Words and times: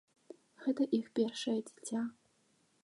Гэта 0.63 0.87
іх 0.99 1.05
першае 1.21 1.57
дзіця. 1.69 1.99